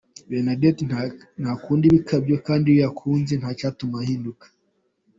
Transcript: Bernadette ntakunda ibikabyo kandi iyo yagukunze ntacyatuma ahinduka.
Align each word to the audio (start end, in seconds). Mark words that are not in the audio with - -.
Bernadette 0.29 0.81
ntakunda 1.41 1.83
ibikabyo 1.87 2.35
kandi 2.47 2.65
iyo 2.69 2.77
yagukunze 2.83 3.33
ntacyatuma 3.37 3.95
ahinduka. 4.03 4.45